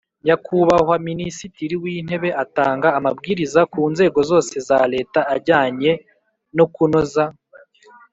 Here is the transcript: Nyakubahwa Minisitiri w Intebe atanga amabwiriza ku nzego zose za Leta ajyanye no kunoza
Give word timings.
Nyakubahwa 0.25 0.95
Minisitiri 1.07 1.75
w 1.81 1.85
Intebe 1.97 2.29
atanga 2.43 2.87
amabwiriza 2.97 3.61
ku 3.73 3.81
nzego 3.91 4.19
zose 4.29 4.55
za 4.67 4.79
Leta 4.93 5.19
ajyanye 5.35 5.91
no 6.57 6.65
kunoza 6.73 7.23